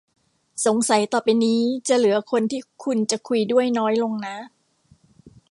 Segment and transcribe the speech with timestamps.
[0.65, 4.37] สงสัยต่อไปนี้ จะเหลือคนที่คุณจะคุยด้วยน้อยลงนะ